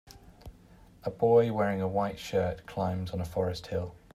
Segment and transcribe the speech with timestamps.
[1.03, 3.93] A boy wearing a white shirt climbs on a forest hill.